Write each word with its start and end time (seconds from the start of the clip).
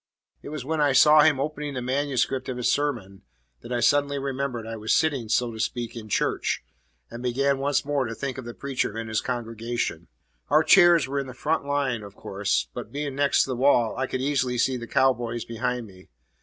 It 0.41 0.49
was 0.49 0.65
when 0.65 0.81
I 0.81 0.93
saw 0.93 1.21
him 1.21 1.39
opening 1.39 1.75
the 1.75 1.81
manuscript 1.83 2.49
of 2.49 2.57
his 2.57 2.71
sermon 2.71 3.21
that 3.59 3.71
I 3.71 3.81
suddenly 3.81 4.17
remembered 4.17 4.65
I 4.65 4.75
was 4.75 4.95
sitting, 4.95 5.29
so 5.29 5.51
to 5.51 5.59
speak, 5.59 5.95
in 5.95 6.09
church, 6.09 6.63
and 7.11 7.21
began 7.21 7.59
once 7.59 7.85
more 7.85 8.05
to 8.05 8.15
think 8.15 8.39
of 8.39 8.45
the 8.45 8.55
preacher 8.55 8.97
and 8.97 9.09
his 9.09 9.21
congregation. 9.21 10.07
Our 10.49 10.63
chairs 10.63 11.07
were 11.07 11.19
in 11.19 11.27
the 11.27 11.35
front 11.35 11.65
line, 11.65 12.01
of 12.01 12.15
course; 12.15 12.67
but, 12.73 12.91
being 12.91 13.13
next 13.15 13.45
the 13.45 13.55
wall, 13.55 13.95
I 13.95 14.07
could 14.07 14.21
easily 14.21 14.57
see 14.57 14.75
the 14.75 14.87
cow 14.87 15.13
boys 15.13 15.45
behind 15.45 15.85
me. 15.85 16.09